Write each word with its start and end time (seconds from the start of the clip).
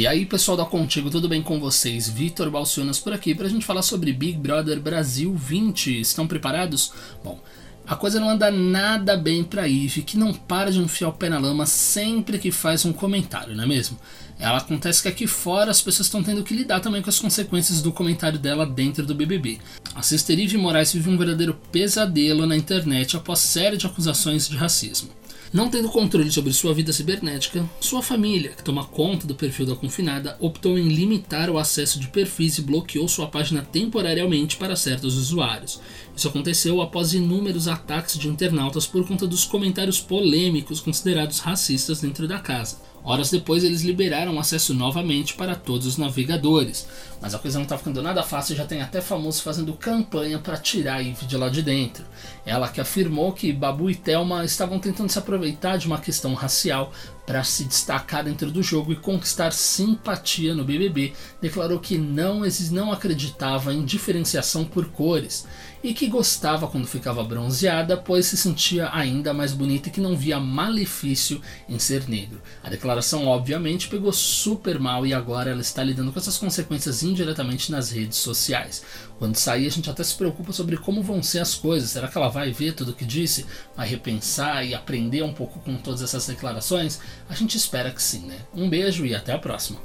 E 0.00 0.06
aí, 0.06 0.24
pessoal 0.24 0.56
da 0.56 0.64
Contigo, 0.64 1.10
tudo 1.10 1.28
bem 1.28 1.42
com 1.42 1.60
vocês? 1.60 2.08
Vitor 2.08 2.50
Balcionas 2.50 2.98
por 2.98 3.12
aqui 3.12 3.34
para 3.34 3.44
a 3.44 3.50
gente 3.50 3.66
falar 3.66 3.82
sobre 3.82 4.14
Big 4.14 4.38
Brother 4.38 4.80
Brasil 4.80 5.34
20. 5.34 6.00
Estão 6.00 6.26
preparados? 6.26 6.94
Bom, 7.22 7.38
a 7.86 7.94
coisa 7.94 8.18
não 8.18 8.30
anda 8.30 8.50
nada 8.50 9.14
bem 9.14 9.44
pra 9.44 9.68
Eve, 9.68 10.00
que 10.00 10.16
não 10.16 10.32
para 10.32 10.72
de 10.72 10.78
enfiar 10.78 11.10
o 11.10 11.12
pé 11.12 11.28
na 11.28 11.38
lama 11.38 11.66
sempre 11.66 12.38
que 12.38 12.50
faz 12.50 12.86
um 12.86 12.94
comentário, 12.94 13.54
não 13.54 13.64
é 13.64 13.66
mesmo? 13.66 13.98
Ela 14.38 14.56
acontece 14.56 15.02
que 15.02 15.08
aqui 15.08 15.26
fora 15.26 15.70
as 15.70 15.82
pessoas 15.82 16.06
estão 16.06 16.22
tendo 16.22 16.42
que 16.42 16.54
lidar 16.54 16.80
também 16.80 17.02
com 17.02 17.10
as 17.10 17.18
consequências 17.18 17.82
do 17.82 17.92
comentário 17.92 18.38
dela 18.38 18.64
dentro 18.64 19.04
do 19.04 19.14
BBB. 19.14 19.58
A 19.94 20.00
Sister 20.00 20.40
Eve 20.40 20.56
Moraes 20.56 20.94
vive 20.94 21.10
um 21.10 21.18
verdadeiro 21.18 21.60
pesadelo 21.70 22.46
na 22.46 22.56
internet 22.56 23.18
após 23.18 23.40
série 23.40 23.76
de 23.76 23.84
acusações 23.84 24.48
de 24.48 24.56
racismo. 24.56 25.10
Não 25.52 25.68
tendo 25.68 25.88
controle 25.88 26.30
sobre 26.30 26.52
sua 26.52 26.72
vida 26.72 26.92
cibernética, 26.92 27.68
sua 27.80 28.02
família, 28.02 28.50
que 28.50 28.62
toma 28.62 28.84
conta 28.84 29.26
do 29.26 29.34
perfil 29.34 29.66
da 29.66 29.74
confinada, 29.74 30.36
optou 30.38 30.78
em 30.78 30.88
limitar 30.88 31.50
o 31.50 31.58
acesso 31.58 31.98
de 31.98 32.06
perfis 32.06 32.58
e 32.58 32.62
bloqueou 32.62 33.08
sua 33.08 33.26
página 33.26 33.62
temporariamente 33.62 34.56
para 34.56 34.76
certos 34.76 35.16
usuários. 35.16 35.80
Isso 36.16 36.28
aconteceu 36.28 36.80
após 36.80 37.14
inúmeros 37.14 37.66
ataques 37.66 38.16
de 38.16 38.28
internautas 38.28 38.86
por 38.86 39.06
conta 39.06 39.26
dos 39.26 39.44
comentários 39.44 40.00
polêmicos 40.00 40.80
considerados 40.80 41.40
racistas 41.40 42.00
dentro 42.00 42.28
da 42.28 42.38
casa. 42.38 42.90
Horas 43.02 43.30
depois, 43.30 43.64
eles 43.64 43.80
liberaram 43.80 44.38
acesso 44.38 44.74
novamente 44.74 45.34
para 45.34 45.54
todos 45.54 45.86
os 45.86 45.96
navegadores. 45.96 46.86
Mas 47.20 47.34
a 47.34 47.38
coisa 47.38 47.58
não 47.58 47.64
está 47.64 47.78
ficando 47.78 48.02
nada 48.02 48.22
fácil, 48.22 48.56
já 48.56 48.66
tem 48.66 48.82
até 48.82 49.00
famoso 49.00 49.42
fazendo 49.42 49.72
campanha 49.72 50.38
para 50.38 50.56
tirar 50.56 50.96
a 50.96 51.02
Eve 51.02 51.24
de 51.26 51.36
lá 51.36 51.48
de 51.48 51.62
dentro. 51.62 52.04
Ela 52.44 52.68
que 52.68 52.80
afirmou 52.80 53.32
que 53.32 53.52
Babu 53.52 53.90
e 53.90 53.94
Thelma 53.94 54.44
estavam 54.44 54.78
tentando 54.78 55.10
se 55.10 55.18
aproveitar 55.30 55.76
de 55.78 55.86
uma 55.86 56.00
questão 56.00 56.34
racial 56.34 56.92
para 57.30 57.44
se 57.44 57.62
destacar 57.62 58.24
dentro 58.24 58.50
do 58.50 58.60
jogo 58.60 58.92
e 58.92 58.96
conquistar 58.96 59.52
simpatia 59.52 60.52
no 60.52 60.64
BBB, 60.64 61.12
declarou 61.40 61.78
que 61.78 61.96
não, 61.96 62.42
não 62.72 62.90
acreditava 62.90 63.72
em 63.72 63.84
diferenciação 63.84 64.64
por 64.64 64.86
cores 64.86 65.46
e 65.82 65.94
que 65.94 66.08
gostava 66.08 66.66
quando 66.66 66.86
ficava 66.86 67.22
bronzeada, 67.24 67.96
pois 67.96 68.26
se 68.26 68.36
sentia 68.36 68.90
ainda 68.92 69.32
mais 69.32 69.52
bonita 69.52 69.88
e 69.88 69.92
que 69.92 70.00
não 70.00 70.16
via 70.16 70.38
malefício 70.38 71.40
em 71.68 71.78
ser 71.78 72.08
negro. 72.08 72.40
A 72.62 72.68
declaração, 72.68 73.26
obviamente, 73.26 73.88
pegou 73.88 74.12
super 74.12 74.78
mal 74.78 75.06
e 75.06 75.14
agora 75.14 75.50
ela 75.50 75.60
está 75.60 75.82
lidando 75.82 76.12
com 76.12 76.18
essas 76.18 76.36
consequências 76.36 77.02
indiretamente 77.02 77.72
nas 77.72 77.90
redes 77.90 78.18
sociais. 78.18 78.82
Quando 79.18 79.36
sair, 79.36 79.66
a 79.66 79.70
gente 79.70 79.88
até 79.88 80.02
se 80.02 80.14
preocupa 80.14 80.52
sobre 80.52 80.76
como 80.76 81.02
vão 81.02 81.22
ser 81.22 81.40
as 81.40 81.54
coisas. 81.54 81.90
Será 81.90 82.08
que 82.08 82.16
ela 82.16 82.28
vai 82.28 82.50
ver 82.52 82.72
tudo 82.72 82.90
o 82.90 82.94
que 82.94 83.04
disse, 83.04 83.46
vai 83.76 83.88
repensar 83.88 84.64
e 84.64 84.74
aprender 84.74 85.22
um 85.22 85.32
pouco 85.32 85.60
com 85.60 85.76
todas 85.76 86.02
essas 86.02 86.26
declarações? 86.26 87.00
A 87.28 87.34
gente 87.34 87.56
espera 87.56 87.90
que 87.90 88.02
sim, 88.02 88.26
né? 88.26 88.38
Um 88.54 88.68
beijo 88.68 89.04
e 89.06 89.14
até 89.14 89.32
a 89.32 89.38
próxima. 89.38 89.80